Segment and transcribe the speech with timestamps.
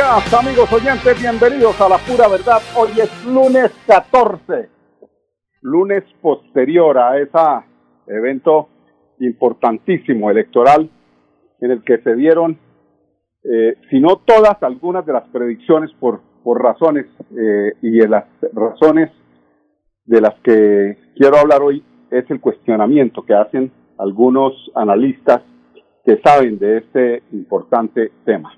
[0.00, 2.62] Amigos oyentes, bienvenidos a la pura verdad.
[2.76, 4.70] Hoy es lunes 14,
[5.60, 7.66] lunes posterior a ese
[8.06, 8.68] evento
[9.18, 10.88] importantísimo electoral
[11.60, 12.58] en el que se dieron,
[13.44, 18.24] eh, si no todas, algunas de las predicciones por, por razones eh, y de las
[18.54, 19.10] razones
[20.06, 25.42] de las que quiero hablar hoy es el cuestionamiento que hacen algunos analistas
[26.04, 28.56] que saben de este importante tema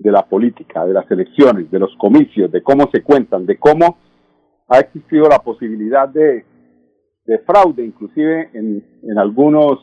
[0.00, 3.98] de la política, de las elecciones, de los comicios, de cómo se cuentan, de cómo
[4.66, 6.44] ha existido la posibilidad de,
[7.26, 9.78] de fraude, inclusive en, en algunos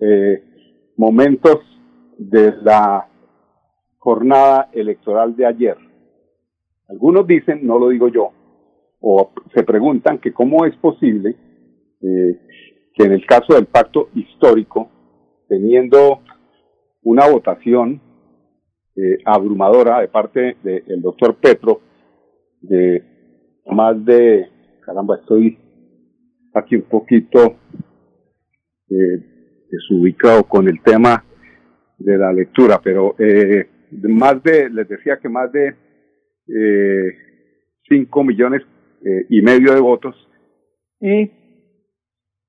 [0.00, 0.42] eh,
[0.96, 1.58] momentos
[2.16, 3.08] de la
[3.98, 5.76] jornada electoral de ayer.
[6.88, 8.30] Algunos dicen, no lo digo yo,
[9.00, 11.34] o se preguntan que cómo es posible
[12.02, 12.40] eh,
[12.94, 14.88] que en el caso del pacto histórico,
[15.48, 16.20] teniendo
[17.02, 18.00] una votación
[18.96, 21.80] eh, abrumadora de parte del doctor Petro,
[22.60, 23.02] de
[23.66, 24.48] más de,
[24.84, 25.58] caramba, estoy
[26.54, 27.56] aquí un poquito
[28.88, 31.24] eh, desubicado con el tema
[31.98, 33.68] de la lectura, pero eh,
[34.02, 35.74] más de, les decía que más de
[36.48, 37.12] eh,
[37.88, 38.62] 5 millones
[39.04, 40.14] eh, y medio de votos.
[41.00, 41.30] Y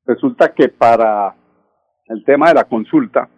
[0.06, 1.36] resulta que para
[2.08, 3.30] el tema de la consulta,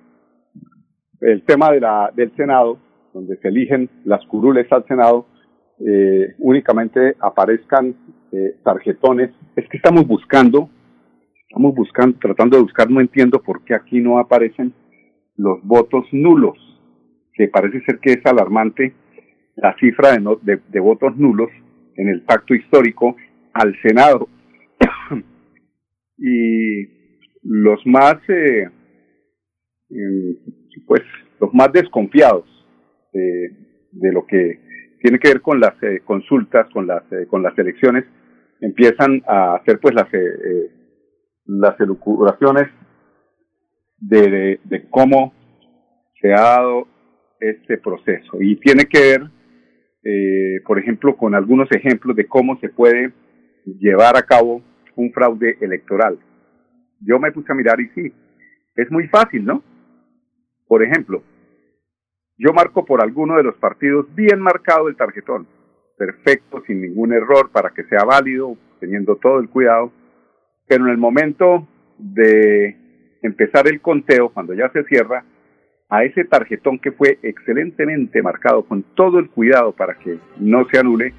[1.21, 2.77] el tema de la, del Senado,
[3.13, 5.27] donde se eligen las curules al Senado,
[5.79, 7.95] eh, únicamente aparezcan
[8.31, 9.31] eh, tarjetones.
[9.55, 10.69] Es que estamos buscando,
[11.47, 14.73] estamos buscando, tratando de buscar, no entiendo por qué aquí no aparecen
[15.37, 16.57] los votos nulos,
[17.33, 18.93] que parece ser que es alarmante
[19.55, 21.49] la cifra de, de, de votos nulos
[21.95, 23.15] en el pacto histórico
[23.53, 24.27] al Senado.
[26.17, 26.83] y
[27.43, 28.69] los más, eh,
[30.85, 31.01] pues,
[31.39, 32.58] los más desconfiados
[33.13, 33.49] eh,
[33.91, 34.59] de lo que
[35.01, 38.05] tiene que ver con las eh, consultas, con las eh, con las elecciones,
[38.61, 40.71] empiezan a hacer pues las eh,
[41.45, 42.67] las elucubraciones
[43.97, 45.33] de, de, de, cómo
[46.21, 46.87] se ha dado
[47.39, 49.21] este proceso y tiene que ver,
[50.03, 53.13] eh, por ejemplo, con algunos ejemplos de cómo se puede
[53.65, 54.61] llevar a cabo
[54.95, 56.19] un fraude electoral.
[57.01, 58.13] Yo me puse a mirar y sí,
[58.75, 59.63] es muy fácil, ¿no?
[60.67, 61.23] Por ejemplo,
[62.39, 65.45] yo marco por alguno de los partidos bien marcado el tarjetón,
[65.97, 69.91] perfecto, sin ningún error, para que sea válido, teniendo todo el cuidado,
[70.65, 71.67] pero en el momento
[71.97, 72.77] de
[73.21, 75.25] empezar el conteo, cuando ya se cierra,
[75.89, 80.79] a ese tarjetón que fue excelentemente marcado con todo el cuidado para que no se
[80.79, 81.13] anule,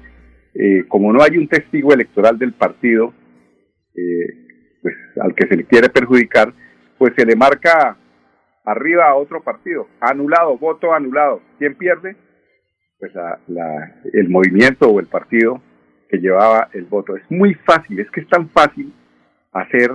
[0.55, 3.13] eh, como no hay un testigo electoral del partido,
[3.93, 6.51] eh, pues al que se le quiere perjudicar,
[6.97, 7.97] pues se le marca
[8.65, 11.41] arriba a otro partido, anulado, voto anulado.
[11.57, 12.15] ¿Quién pierde?
[12.99, 15.61] Pues la, la, el movimiento o el partido
[16.09, 17.15] que llevaba el voto.
[17.15, 18.93] Es muy fácil, es que es tan fácil
[19.53, 19.91] hacer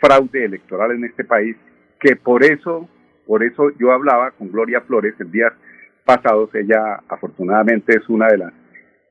[0.00, 1.56] fraude electoral en este país
[1.98, 2.88] que por eso,
[3.26, 5.52] por eso yo hablaba con Gloria Flores el día
[6.04, 8.52] pasado, ella afortunadamente es una de las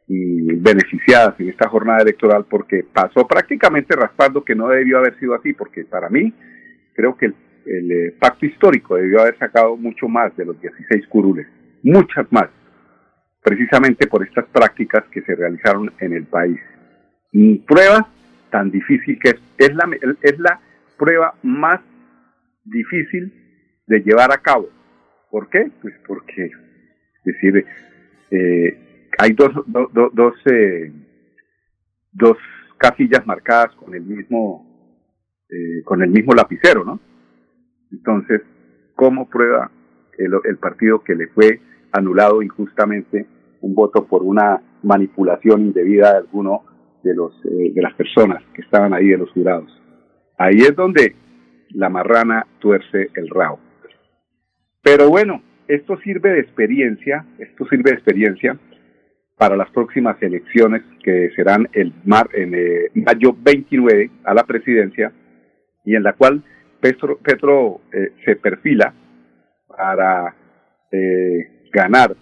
[0.07, 5.33] y beneficiadas en esta jornada electoral porque pasó prácticamente raspando que no debió haber sido
[5.33, 6.33] así, porque para mí
[6.93, 11.07] creo que el el eh, pacto histórico debió haber sacado mucho más de los 16
[11.07, 11.47] curules,
[11.83, 12.49] muchas más,
[13.41, 16.59] precisamente por estas prácticas que se realizaron en el país.
[17.65, 18.07] Prueba
[18.51, 19.89] tan difícil que es, es la,
[20.21, 20.59] es la
[20.97, 21.81] prueba más
[22.63, 23.33] difícil
[23.87, 24.69] de llevar a cabo.
[25.31, 25.71] ¿Por qué?
[25.81, 27.65] Pues porque, es decir,
[28.29, 30.91] eh, hay dos, do, do, dos, eh,
[32.11, 32.37] dos
[32.77, 34.65] casillas marcadas con el mismo,
[35.49, 36.99] eh, con el mismo lapicero, ¿no?
[37.93, 38.41] Entonces,
[38.95, 39.71] ¿cómo prueba
[40.17, 41.61] el, el partido que le fue
[41.93, 43.25] anulado injustamente
[43.61, 46.63] un voto por una manipulación indebida de alguno
[47.03, 49.71] de los eh, de las personas que estaban ahí de los jurados.
[50.37, 51.15] Ahí es donde
[51.69, 53.59] la marrana tuerce el rabo.
[54.81, 58.57] Pero bueno, esto sirve de experiencia, esto sirve de experiencia
[59.37, 65.11] para las próximas elecciones que serán el mar, en eh, mayo 29 a la presidencia
[65.85, 66.43] y en la cual
[66.83, 68.93] Petro, Petro eh, se perfila
[69.65, 70.35] para
[70.91, 72.13] eh, ganar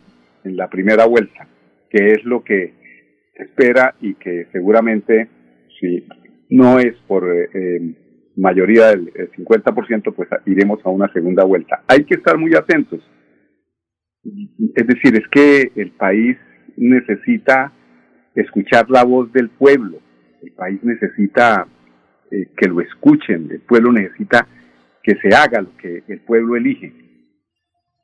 [0.44, 1.48] en la primera vuelta,
[1.90, 2.76] que es lo que
[3.34, 5.28] espera y que seguramente
[5.80, 6.08] si
[6.52, 7.26] no es por
[8.36, 11.84] mayoría del 50%, pues iremos a una segunda vuelta.
[11.88, 13.00] Hay que estar muy atentos.
[14.76, 16.38] Es decir, es que el país
[16.78, 17.74] necesita
[18.36, 19.98] escuchar la voz del pueblo,
[20.44, 21.68] el país necesita
[22.32, 24.48] eh, que lo escuchen, el pueblo necesita
[25.04, 26.94] que se haga lo que el pueblo elige.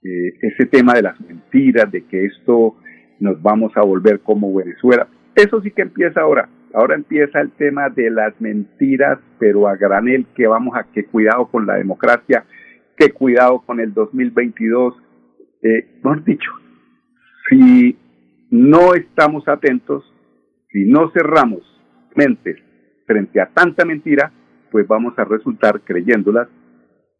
[0.03, 2.75] Eh, ese tema de las mentiras, de que esto
[3.19, 6.49] nos vamos a volver como Venezuela, eso sí que empieza ahora.
[6.73, 11.47] Ahora empieza el tema de las mentiras, pero a granel, que vamos a que cuidado
[11.47, 12.43] con la democracia,
[12.97, 14.93] que cuidado con el 2022.
[15.63, 15.87] Eh,
[16.25, 16.51] dicho,
[17.49, 17.97] si
[18.51, 20.03] no estamos atentos,
[20.71, 21.61] si no cerramos
[22.15, 22.57] mentes
[23.07, 24.31] frente a tanta mentira,
[24.69, 26.49] pues vamos a resultar creyéndolas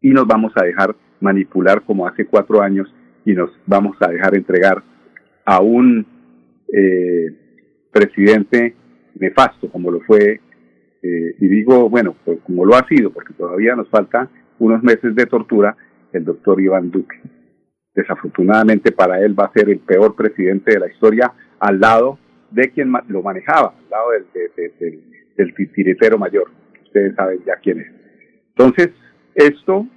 [0.01, 2.94] y nos vamos a dejar manipular como hace cuatro años
[3.25, 4.84] y nos vamos a dejar entregar
[5.45, 6.06] a un
[6.72, 8.75] eh, presidente
[9.16, 10.42] nefasto como lo fue,
[11.01, 14.30] eh, y digo, bueno, pues como lo ha sido, porque todavía nos falta
[14.60, 15.75] unos meses de tortura,
[16.12, 17.19] el doctor Iván Duque.
[17.94, 22.19] Desafortunadamente para él va a ser el peor presidente de la historia al lado
[22.51, 25.04] de quien lo manejaba, al lado del,
[25.54, 26.51] titiritero mayor.
[26.84, 27.88] Ustedes saben ya quién es.
[28.50, 28.89] Entonces,
[29.36, 29.88] esto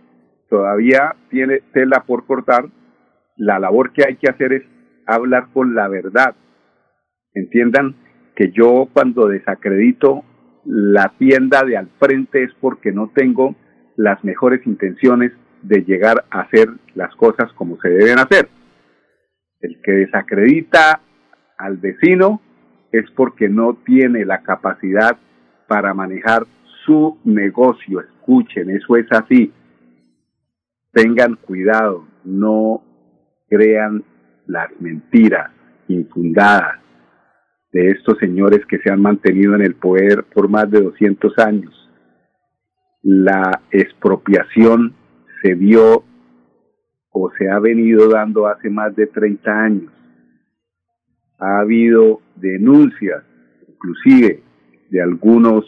[0.48, 2.66] todavía tiene tela por cortar.
[3.36, 4.62] La labor que hay que hacer es
[5.06, 6.34] hablar con la verdad.
[7.34, 7.96] Entiendan
[8.36, 10.24] que yo cuando desacredito
[10.64, 13.56] la tienda de al frente es porque no tengo
[13.96, 15.32] las mejores intenciones
[15.62, 18.48] de llegar a hacer las cosas como se deben hacer.
[19.60, 21.00] El que desacredita
[21.58, 22.40] al vecino
[22.92, 25.18] es porque no tiene la capacidad
[25.70, 26.48] para manejar
[26.84, 28.00] su negocio.
[28.00, 29.52] Escuchen, eso es así.
[30.92, 32.82] Tengan cuidado, no
[33.48, 34.02] crean
[34.48, 35.52] las mentiras
[35.86, 36.80] infundadas
[37.70, 41.88] de estos señores que se han mantenido en el poder por más de 200 años.
[43.02, 44.96] La expropiación
[45.40, 46.02] se dio
[47.12, 49.92] o se ha venido dando hace más de 30 años.
[51.38, 53.22] Ha habido denuncias,
[53.68, 54.49] inclusive
[54.90, 55.64] de algunos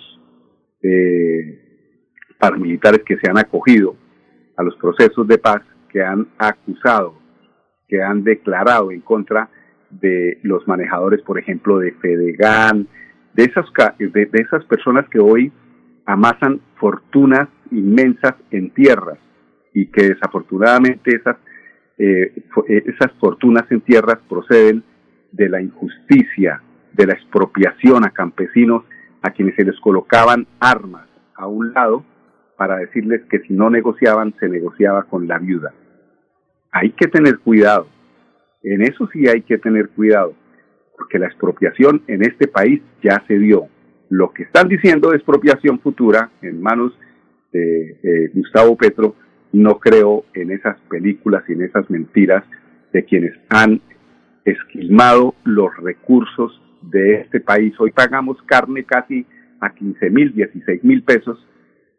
[0.83, 1.59] eh,
[2.39, 3.97] paramilitares que se han acogido
[4.57, 7.15] a los procesos de paz, que han acusado,
[7.89, 9.49] que han declarado en contra
[9.91, 12.89] de los manejadores, por ejemplo, de Fedegan,
[13.35, 13.67] de esas,
[13.99, 15.53] de, esas personas que hoy
[16.07, 19.19] amasan fortunas inmensas en tierras
[19.73, 21.37] y que desafortunadamente esas,
[21.99, 22.33] eh,
[22.69, 24.83] eh, esas fortunas en tierras proceden
[25.31, 26.61] de la injusticia,
[26.93, 28.85] de la expropiación a campesinos
[29.23, 32.05] a quienes se les colocaban armas a un lado
[32.57, 35.73] para decirles que si no negociaban se negociaba con la viuda.
[36.71, 37.87] Hay que tener cuidado,
[38.63, 40.35] en eso sí hay que tener cuidado,
[40.97, 43.67] porque la expropiación en este país ya se dio.
[44.09, 46.93] Lo que están diciendo de expropiación futura en manos
[47.52, 49.14] de Gustavo Petro,
[49.52, 52.45] no creo en esas películas y en esas mentiras
[52.93, 53.81] de quienes han
[54.45, 57.75] esquilmado los recursos de este país.
[57.79, 59.27] Hoy pagamos carne casi
[59.61, 61.39] a 15 mil, 16 mil pesos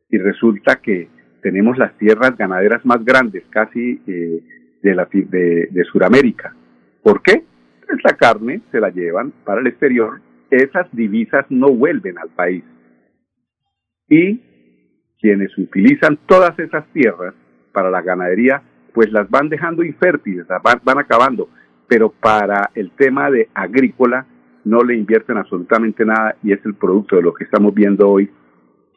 [0.10, 1.10] y resulta que
[1.42, 4.44] tenemos las tierras ganaderas más grandes, casi eh,
[4.82, 6.56] de, la, de, de Sudamérica.
[7.02, 7.44] ¿Por qué?
[7.86, 12.64] Pues la carne se la llevan para el exterior, esas divisas no vuelven al país.
[14.08, 14.42] Y
[15.20, 17.34] quienes utilizan todas esas tierras
[17.72, 18.62] para la ganadería,
[18.94, 21.50] pues las van dejando infértiles, van, van acabando,
[21.88, 24.26] pero para el tema de agrícola
[24.66, 28.30] no le invierten absolutamente nada y es el producto de lo que estamos viendo hoy,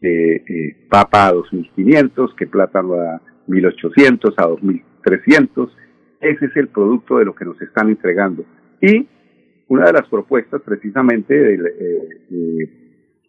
[0.01, 5.71] que eh, papa a 2.500, que plátano a 1.800, a 2.000 300.
[6.21, 8.45] Ese es el producto de lo que nos están entregando.
[8.81, 9.07] Y
[9.69, 12.71] una de las propuestas precisamente del eh,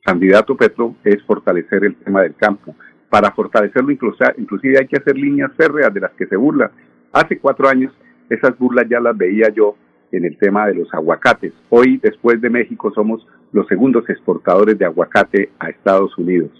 [0.03, 2.75] candidato Petro es fortalecer el tema del campo.
[3.10, 6.72] Para fortalecerlo inclusive hay que hacer líneas férreas de las que se burla.
[7.13, 7.94] Hace cuatro años
[8.29, 9.75] esas burlas ya las veía yo
[10.12, 11.54] en el tema de los aguacates.
[11.70, 16.52] Hoy, después de México, somos los segundos exportadores de aguacate a Estados Unidos.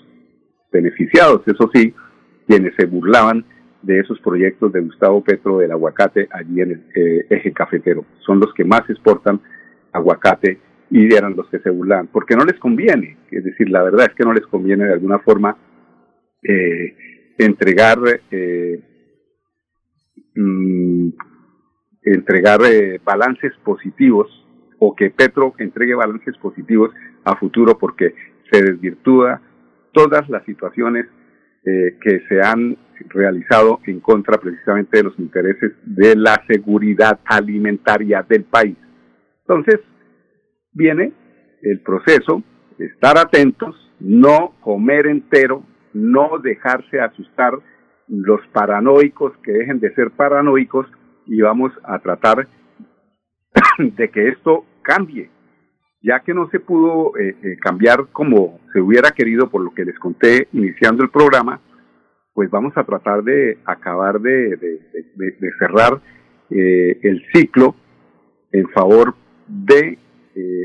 [0.72, 1.94] Beneficiados, eso sí,
[2.48, 3.46] quienes se burlaban
[3.82, 8.06] de esos proyectos de Gustavo Petro del aguacate allí en el eh, eje cafetero.
[8.26, 9.40] Son los que más exportan
[9.92, 14.08] aguacate y eran los que se burlaban, porque no les conviene, es decir, la verdad
[14.10, 15.58] es que no les conviene de alguna forma
[16.44, 16.96] eh,
[17.38, 17.98] entregar
[18.32, 18.80] eh,
[20.36, 21.10] mm,
[22.14, 24.28] entregar eh, balances positivos
[24.80, 26.92] o que Petro entregue balances positivos
[27.24, 28.14] a futuro porque
[28.52, 29.42] se desvirtúa
[29.92, 31.08] todas las situaciones
[31.66, 32.78] eh, que se han
[33.10, 38.78] realizado en contra precisamente de los intereses de la seguridad alimentaria del país.
[39.42, 39.80] Entonces,
[40.72, 41.12] viene
[41.62, 42.44] el proceso,
[42.78, 47.54] estar atentos, no comer entero, no dejarse asustar
[48.08, 50.88] los paranoicos que dejen de ser paranoicos
[51.28, 52.48] y vamos a tratar
[53.78, 55.30] de que esto cambie,
[56.02, 59.86] ya que no se pudo eh, eh, cambiar como se hubiera querido por lo que
[59.86, 61.60] les conté iniciando el programa,
[62.34, 64.80] pues vamos a tratar de acabar de,
[65.60, 66.00] cerrar
[66.52, 67.76] eh, el ciclo
[68.52, 69.16] en favor
[69.48, 69.98] de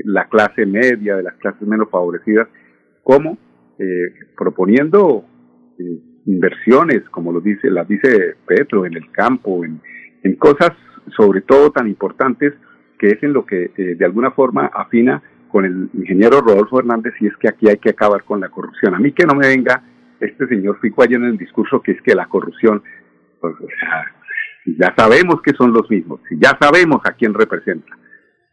[0.05, 2.47] la clase media, de las clases menos favorecidas,
[3.03, 3.39] como
[4.37, 5.25] proponiendo
[6.27, 9.81] inversiones, como lo dice, las dice Petro, en el campo, en,
[10.23, 10.73] en cosas
[11.17, 12.55] sobre todo tan importantes
[12.99, 17.15] que es en lo que eh, de alguna forma afina con el ingeniero Rodolfo Hernández
[17.21, 18.95] y es que aquí hay que acabar con la corrupción.
[18.95, 19.83] A mí que no me venga
[20.21, 22.83] este señor Fico ayer en el discurso que es que la corrupción,
[23.41, 23.55] pues,
[24.79, 27.99] ya sabemos que son los mismos, ya sabemos a quién representa.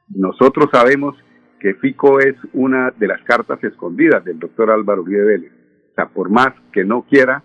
[0.09, 1.15] Nosotros sabemos
[1.59, 5.51] que Fico es una de las cartas escondidas del doctor Álvaro Uribe Vélez.
[5.91, 7.43] O sea, por más que no quiera,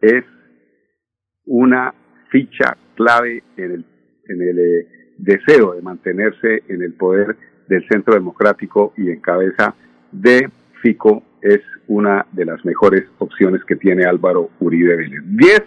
[0.00, 0.24] es
[1.46, 1.94] una
[2.34, 3.84] ficha clave en el,
[4.28, 4.88] en el eh,
[5.18, 7.36] deseo de mantenerse en el poder
[7.68, 9.72] del centro democrático y en cabeza
[10.10, 10.50] de
[10.82, 15.22] Fico es una de las mejores opciones que tiene Álvaro Uribe Vélez.
[15.24, 15.62] 10,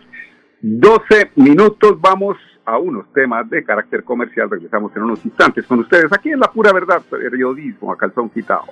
[0.61, 4.49] 12 minutos, vamos a unos temas de carácter comercial.
[4.49, 8.65] Regresamos en unos instantes con ustedes aquí en La Pura Verdad, periodismo a calzón quitado.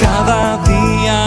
[0.00, 1.26] Cada día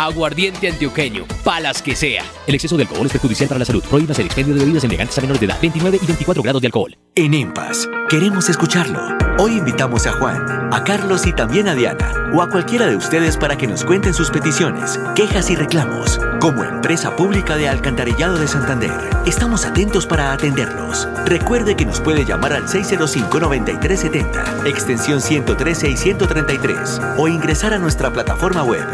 [0.00, 2.24] Aguardiente antioqueño, palas que sea.
[2.46, 3.84] El exceso de alcohol es perjudicial para la salud.
[3.84, 6.68] Prohíbas el expendio de bebidas elegantes a menores de edad, 29 y 24 grados de
[6.68, 6.96] alcohol.
[7.16, 8.98] En EMPAS, queremos escucharlo.
[9.38, 13.36] Hoy invitamos a Juan, a Carlos y también a Diana, o a cualquiera de ustedes
[13.36, 16.18] para que nos cuenten sus peticiones, quejas y reclamos.
[16.40, 18.92] Como empresa pública de Alcantarillado de Santander,
[19.26, 21.08] estamos atentos para atenderlos.
[21.26, 28.10] Recuerde que nos puede llamar al 605-9370, extensión 113 y 133, o ingresar a nuestra
[28.10, 28.86] plataforma web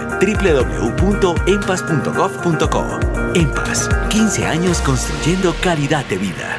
[0.97, 2.85] www.empas.gov.co.
[3.35, 6.59] Empas, 15 años construyendo calidad de vida.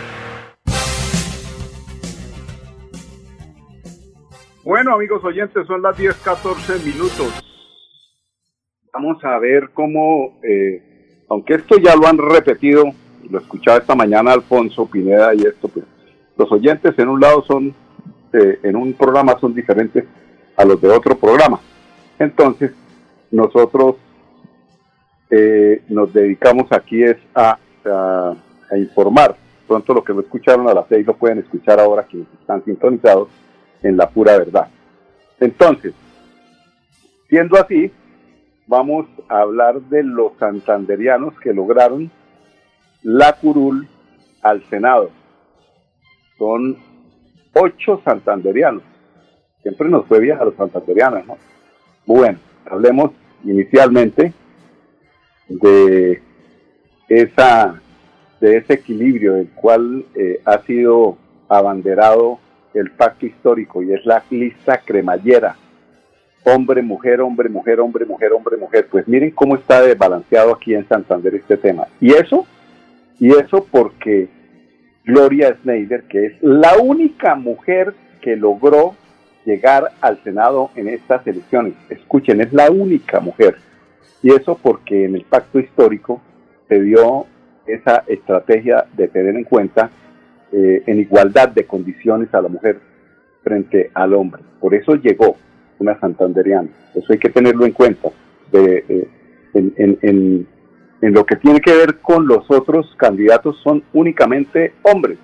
[4.64, 7.44] Bueno, amigos oyentes, son las 10, 14 minutos.
[8.94, 12.84] Vamos a ver cómo, eh, aunque esto ya lo han repetido,
[13.30, 15.86] lo escuchaba esta mañana Alfonso Pineda y esto, pues
[16.38, 17.74] los oyentes en un lado son,
[18.34, 20.06] eh, en un programa son diferentes
[20.56, 21.60] a los de otro programa.
[22.20, 22.72] Entonces,
[23.32, 23.96] nosotros
[25.30, 27.58] eh, nos dedicamos aquí es a,
[28.76, 29.36] informar.
[29.66, 33.30] Pronto lo que no escucharon a las seis lo pueden escuchar ahora quienes están sintonizados
[33.82, 34.68] en la pura verdad.
[35.40, 35.94] Entonces,
[37.30, 37.92] siendo así,
[38.66, 42.12] vamos a hablar de los santanderianos que lograron
[43.04, 43.88] la curul
[44.42, 45.12] al Senado.
[46.38, 46.78] Son
[47.54, 48.84] ocho santanderianos.
[49.62, 51.38] Siempre nos fue bien a los santanderianos, ¿no?
[52.06, 53.12] Bueno, hablemos
[53.44, 54.34] inicialmente
[55.50, 56.22] de
[57.10, 57.82] esa,
[58.40, 62.40] de ese equilibrio del cual eh, ha sido abanderado
[62.74, 65.56] el pacto histórico y es la lista cremallera.
[66.44, 68.88] Hombre, mujer, hombre, mujer, hombre, mujer, hombre, mujer.
[68.90, 71.88] Pues miren cómo está desbalanceado aquí en Santander este tema.
[72.00, 72.46] Y eso,
[73.20, 74.30] y eso porque
[75.04, 78.96] Gloria Schneider, que es la única mujer que logró
[79.46, 81.74] llegar al Senado en estas elecciones.
[81.90, 83.56] Escuchen, es la única mujer.
[84.22, 86.22] Y eso porque en el pacto histórico
[86.68, 87.26] se dio
[87.66, 89.92] esa estrategia de tener en cuenta
[90.52, 92.80] eh, en igualdad de condiciones a la mujer
[93.44, 94.42] frente al hombre.
[94.60, 95.36] Por eso llegó
[95.80, 96.70] una santanderiana.
[96.96, 98.10] Eso hay que tenerlo en cuenta.
[98.54, 99.08] Eh,
[99.54, 100.48] en,
[101.02, 105.18] lo que tiene que ver con los otros candidatos son únicamente hombres.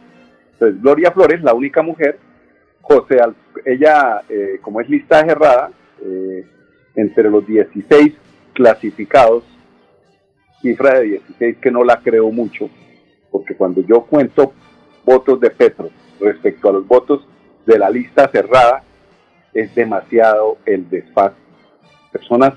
[0.53, 2.19] Entonces, Gloria Flores, la única mujer,
[2.81, 3.17] José,
[3.65, 5.71] ella, eh, como es lista cerrada,
[6.95, 8.13] entre los 16
[8.53, 9.43] clasificados,
[10.61, 12.69] cifra de 16 que no la creo mucho,
[13.31, 14.53] porque cuando yo cuento
[15.05, 17.27] votos de Petro respecto a los votos
[17.65, 18.83] de la lista cerrada,
[19.53, 21.35] es demasiado el desfase.
[22.11, 22.53] Personas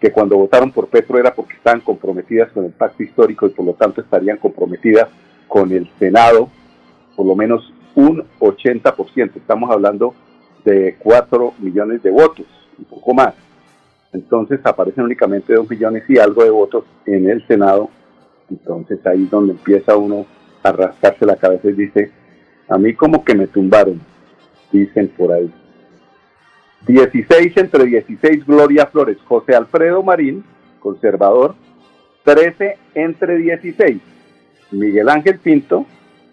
[0.00, 3.64] que cuando votaron por Petro era porque estaban comprometidas con el pacto histórico y por
[3.64, 5.08] lo tanto estarían comprometidas
[5.48, 6.50] con el Senado,
[7.16, 9.36] por lo menos un 80%.
[9.36, 10.14] Estamos hablando
[10.64, 12.46] de 4 millones de votos,
[12.78, 13.34] un poco más.
[14.14, 17.90] Entonces aparecen únicamente 2 millones y algo de votos en el Senado.
[18.48, 20.24] Entonces ahí es donde empieza uno
[20.62, 22.12] a rascarse la cabeza y dice,
[22.68, 24.00] a mí como que me tumbaron,
[24.72, 25.52] dicen por ahí.
[26.86, 30.44] 16 entre 16 Gloria Flores, José Alfredo Marín,
[30.78, 31.56] conservador,
[32.24, 34.00] 13 entre 16.
[34.70, 35.86] Miguel Ángel Pinto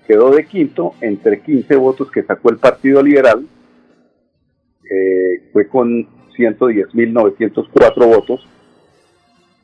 [0.06, 3.48] quedó de quinto entre 15 votos que sacó el Partido Liberal,
[4.90, 8.48] eh, fue con 110.904 votos.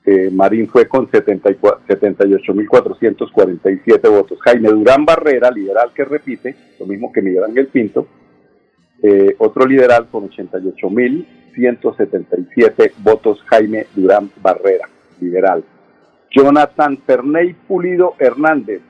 [0.06, 4.40] Eh, Marín fue con 78.447 votos.
[4.42, 8.08] Jaime Durán Barrera, liberal que repite, lo mismo que Miguel Ángel Pinto,
[9.04, 14.88] eh, otro liberal con 88.177 votos, Jaime Durán Barrera,
[15.20, 15.66] liberal.
[16.32, 18.82] Jonathan Ferney Pulido Hernández,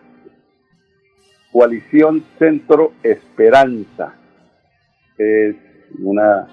[1.51, 4.13] coalición Centro Esperanza.
[5.17, 5.55] Es
[5.99, 6.47] una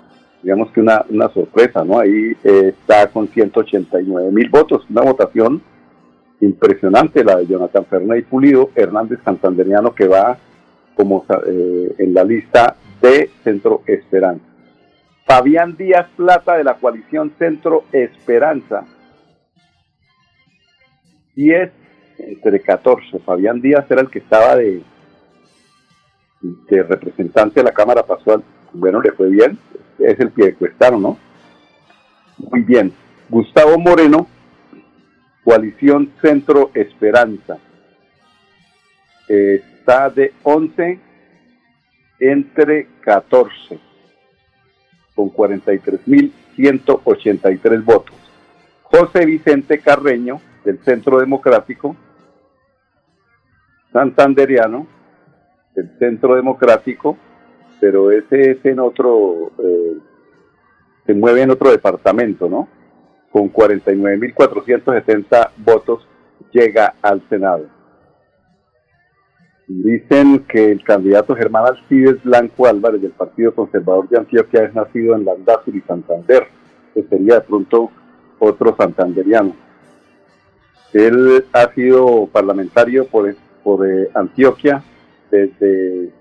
[0.44, 1.98] digamos que una, una sorpresa, ¿no?
[1.98, 5.62] Ahí eh, está con 189 mil votos, una votación
[6.40, 10.36] impresionante la de Jonathan Fernández Pulido, Hernández Santanderiano, que va
[10.94, 14.44] como eh, en la lista de Centro Esperanza.
[15.24, 18.84] Fabián Díaz Plata de la coalición Centro Esperanza.
[21.34, 21.72] 10
[22.18, 23.18] entre 14.
[23.20, 24.82] Fabián Díaz era el que estaba de,
[26.42, 28.42] de representante de la Cámara, pasó
[28.74, 29.56] bueno, le fue bien,
[29.98, 31.18] es el que cuestaron, ¿no?
[32.38, 32.92] Muy bien.
[33.28, 34.26] Gustavo Moreno,
[35.42, 37.58] Coalición Centro Esperanza.
[39.28, 41.00] está de 11
[42.20, 43.80] entre 14,
[45.14, 48.14] con 43.183 votos.
[48.82, 51.96] José Vicente Carreño, del Centro Democrático,
[53.92, 54.86] Santanderiano,
[55.74, 57.18] del Centro Democrático,
[57.80, 59.98] pero ese es en otro, eh,
[61.06, 62.68] se mueve en otro departamento, ¿no?
[63.30, 66.06] Con 49.470 votos
[66.52, 67.66] llega al Senado.
[69.66, 75.14] Dicen que el candidato Germán Alcides Blanco Álvarez del Partido Conservador de Antioquia es nacido
[75.16, 76.46] en Landazur Santander,
[76.92, 77.90] que sería de pronto
[78.38, 79.56] otro santanderiano.
[80.92, 84.82] Él ha sido parlamentario por, por eh, Antioquia
[85.30, 86.12] desde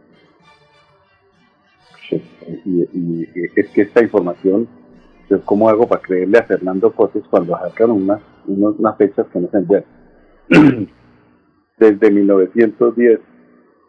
[2.11, 4.67] y, es que esta información,
[5.29, 9.49] yo cómo hago para creerle a Fernando Cotes cuando sacan unas, unas fechas que no
[9.49, 9.87] se buenas.
[11.77, 13.19] desde 1910,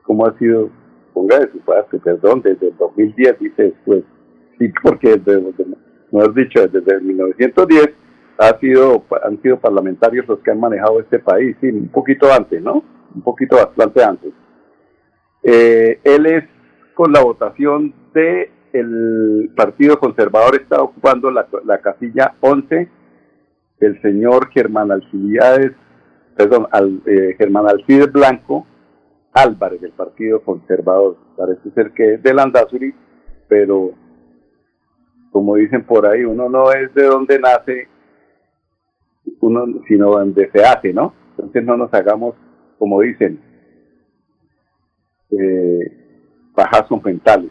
[0.02, 0.70] ¿cómo ha sido?
[1.12, 4.02] Ponga de su parte, perdón, desde el 2010 dice después.
[4.58, 5.44] Sí, porque desde,
[6.20, 7.90] has dicho, desde 1910
[8.38, 12.60] ha sido, han sido parlamentarios los que han manejado este país, sí, un poquito antes,
[12.60, 12.82] ¿no?
[13.14, 14.32] Un poquito bastante antes.
[15.44, 16.44] Eh, él es
[16.94, 21.46] con la votación de el Partido Conservador está ocupando la,
[21.78, 22.88] casilla 11
[23.80, 25.72] el señor Germán Alcides,
[26.36, 28.66] perdón, al, eh, Germán Alcides Blanco
[29.32, 31.16] Álvarez del Partido Conservador.
[31.36, 32.94] Parece ser que es de Landazuri,
[33.48, 33.92] pero
[35.30, 37.88] como dicen por ahí, uno no es de donde nace,
[39.40, 41.12] uno, sino donde se hace, ¿no?
[41.30, 42.36] Entonces no nos hagamos,
[42.78, 43.40] como dicen,
[45.30, 46.04] eh,
[47.04, 47.50] mentales.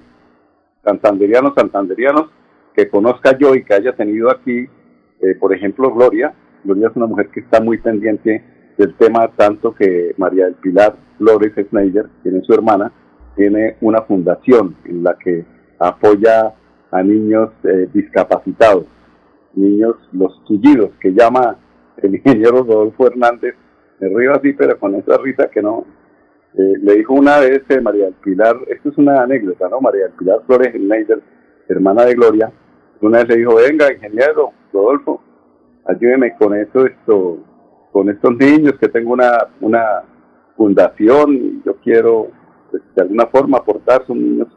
[0.83, 2.29] Santanderianos, santanderianos,
[2.75, 4.67] que conozca yo y que haya tenido aquí,
[5.21, 6.33] eh, por ejemplo, Gloria.
[6.63, 8.43] Gloria es una mujer que está muy pendiente
[8.77, 12.91] del tema, tanto que María del Pilar Flores Schneider, tiene su hermana,
[13.35, 15.45] tiene una fundación en la que
[15.79, 16.53] apoya
[16.91, 18.85] a niños eh, discapacitados,
[19.55, 21.57] niños los tullidos, que llama
[21.97, 23.55] el ingeniero Rodolfo Hernández,
[23.99, 25.85] me río así, pero con esa risa que no.
[26.55, 29.81] Eh, le dijo una vez eh, María del Pilar, esto es una anécdota, ¿no?
[29.81, 31.21] María del Pilar Flores Schneider,
[31.67, 32.51] hermana de Gloria,
[33.01, 35.21] una vez le dijo, venga, ingeniero Rodolfo,
[35.85, 37.37] ayúdeme con esto, esto,
[37.91, 40.03] con estos niños, que tengo una, una
[40.55, 42.29] fundación y yo quiero
[42.71, 44.47] pues, de alguna forma aportar, son niños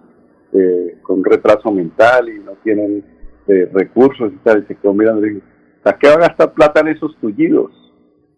[0.52, 3.04] eh, con retraso mental y no tienen
[3.48, 5.46] eh, recursos y tal, y se quedó mirando y dijo,
[5.84, 7.72] ¿a qué va a gastar plata en esos tullidos?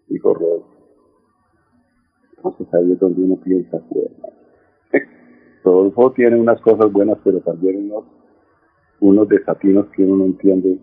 [0.07, 0.77] Dijo Rodolfo.
[2.38, 3.81] Entonces ahí es donde uno piensa,
[5.64, 8.05] Rodolfo tiene unas cosas buenas, pero también unos,
[9.01, 10.79] unos desatinos que uno no entiende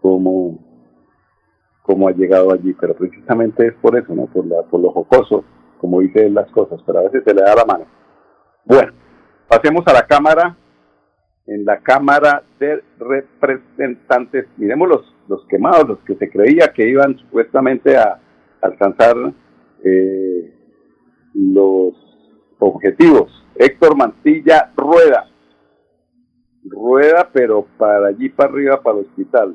[0.00, 0.58] cómo,
[1.82, 4.26] cómo ha llegado allí, pero precisamente es por eso, ¿no?
[4.26, 5.44] Por, la, por lo jocoso,
[5.78, 7.84] como dice las cosas, pero a veces se le da la mano.
[8.64, 8.92] Bueno,
[9.48, 10.56] pasemos a la Cámara.
[11.46, 17.18] En la Cámara de Representantes, miremos los, los quemados, los que se creía que iban
[17.18, 18.18] supuestamente a
[18.62, 19.14] alcanzar
[19.84, 20.54] eh,
[21.34, 21.94] los
[22.58, 23.30] objetivos.
[23.56, 25.30] Héctor Mantilla Rueda.
[26.64, 29.54] Rueda, pero para allí para arriba, para el hospital.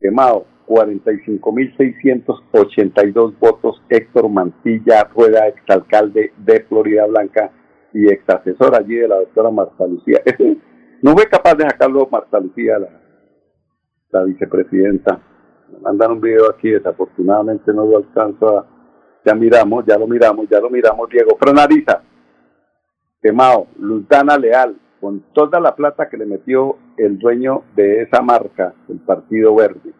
[0.00, 0.44] Quemado.
[0.66, 3.82] 45.682 votos.
[3.88, 7.50] Héctor Mantilla Rueda, exalcalde de Florida Blanca
[7.92, 10.20] y exasesor allí de la doctora Marta Lucía.
[11.02, 12.88] no fue capaz de sacarlo Marta Lucía, la,
[14.10, 15.20] la vicepresidenta.
[15.72, 18.79] Me mandan un video aquí, desafortunadamente no lo alcanzo a...
[19.24, 21.08] Ya miramos, ya lo miramos, ya lo miramos.
[21.10, 22.02] Diego Frenariza,
[23.22, 23.66] quemado.
[23.78, 28.98] Lutana Leal, con toda la plata que le metió el dueño de esa marca, el
[28.98, 29.92] Partido Verde,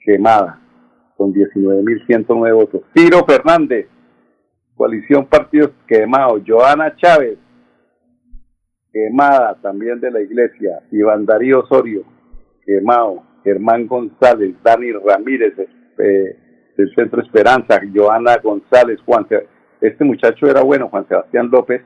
[0.00, 0.60] quemada,
[1.16, 2.82] con 19.109 votos.
[2.92, 3.88] Tiro Fernández,
[4.76, 6.40] coalición partidos quemado.
[6.46, 7.38] Joana Chávez,
[8.92, 10.82] quemada también de la iglesia.
[10.90, 12.04] Iván Darío Osorio,
[12.64, 13.32] quemado.
[13.44, 15.54] Germán González, Dani Ramírez,
[15.98, 16.38] eh,
[16.76, 19.26] del Centro Esperanza, Joana González, Juan.
[19.80, 21.82] Este muchacho era bueno, Juan Sebastián López,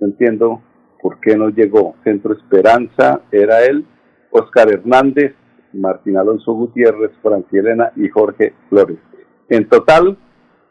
[0.00, 0.62] no entiendo
[1.00, 1.94] por qué no llegó.
[2.04, 3.84] Centro Esperanza era él,
[4.30, 5.34] Oscar Hernández,
[5.72, 8.98] Martín Alonso Gutiérrez, Francielena y Jorge Flores.
[9.48, 10.16] En total,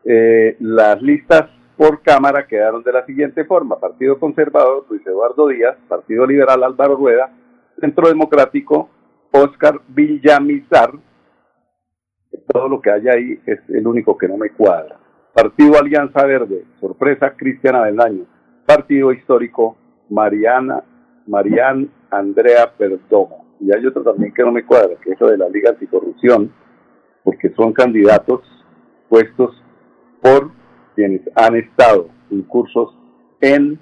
[0.05, 3.79] eh, las listas por Cámara quedaron de la siguiente forma.
[3.79, 7.31] Partido Conservador, Luis Eduardo Díaz, Partido Liberal Álvaro Rueda,
[7.79, 8.89] Centro Democrático,
[9.31, 10.91] Oscar Villamizar.
[12.51, 14.97] Todo lo que hay ahí es el único que no me cuadra.
[15.33, 18.25] Partido Alianza Verde, sorpresa, Cristian Avendaño.
[18.65, 19.77] Partido Histórico,
[20.09, 20.83] Mariana,
[21.25, 23.45] Marian Andrea Perdomo.
[23.59, 26.51] Y hay otro también que no me cuadra, que es lo de la Liga Anticorrupción,
[27.23, 28.41] porque son candidatos
[29.09, 29.63] puestos
[30.21, 30.51] por
[30.95, 32.95] quienes han estado incursos
[33.41, 33.79] en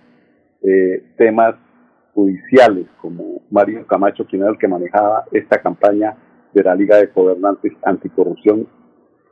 [0.61, 1.55] eh, temas
[2.13, 6.15] judiciales, como Mario Camacho, quien era el que manejaba esta campaña
[6.55, 8.67] de la Liga de Gobernantes Anticorrupción,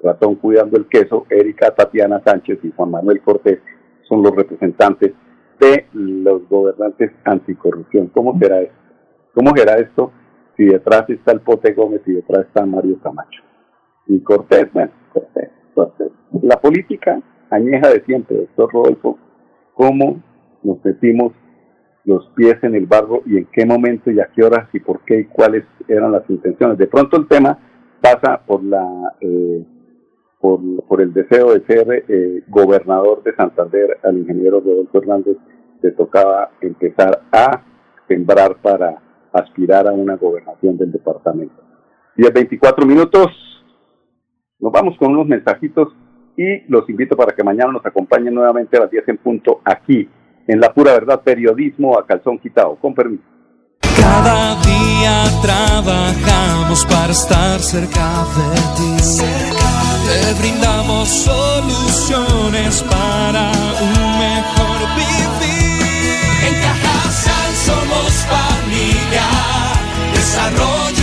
[0.03, 3.59] Ratón Cuidando el Queso, Erika Tatiana Sánchez y Juan Manuel Cortés
[4.07, 5.13] son los representantes
[5.59, 8.07] de los gobernantes anticorrupción.
[8.07, 8.75] ¿Cómo será esto?
[9.33, 10.11] ¿Cómo será esto
[10.57, 13.41] si detrás está el Pote Gómez y detrás está Mario Camacho?
[14.07, 16.11] Y Cortés, bueno, Cortés, Cortés.
[16.41, 19.17] La política añeja de siempre, doctor Rodolfo,
[19.73, 20.21] cómo
[20.63, 21.31] nos metimos
[22.05, 25.01] los pies en el barro y en qué momento y a qué horas y por
[25.01, 26.77] qué y cuáles eran las intenciones.
[26.77, 27.57] De pronto el tema
[28.01, 29.65] pasa por la eh,
[30.39, 35.37] por, el deseo de ser eh, gobernador de Santander al ingeniero Rodolfo Hernández
[35.81, 37.63] le tocaba empezar a
[38.09, 41.55] sembrar para aspirar a una gobernación del departamento.
[42.17, 43.27] Y 24 minutos,
[44.59, 45.95] nos vamos con unos mensajitos
[46.35, 50.09] y los invito para que mañana nos acompañen nuevamente a las 10 en punto aquí
[50.47, 52.75] en La Pura Verdad Periodismo a Calzón Quitado.
[52.75, 53.23] Con permiso.
[53.81, 59.23] Cada día trabajamos para estar cerca de ti.
[60.05, 63.51] Te brindamos soluciones para
[63.81, 66.13] un mejor vivir.
[66.47, 69.27] En Cajasal somos familia,
[70.13, 71.02] desarrollo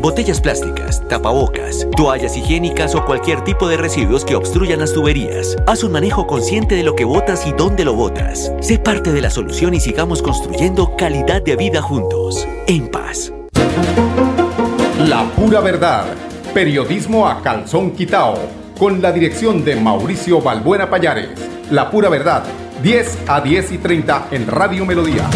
[0.00, 5.56] botellas plásticas, tapabocas, toallas higiénicas o cualquier tipo de residuos que obstruyan las tuberías.
[5.66, 8.52] Haz un manejo consciente de lo que botas y dónde lo botas.
[8.60, 12.46] Sé parte de la solución y sigamos construyendo calidad de vida juntos.
[12.66, 13.32] En paz.
[14.98, 16.04] La pura verdad.
[16.52, 18.38] Periodismo a calzón quitao.
[18.78, 21.30] Con la dirección de Mauricio Balbuena Payares.
[21.70, 22.44] La pura verdad.
[22.82, 25.28] 10 a 10 y 30 en Radio Melodía.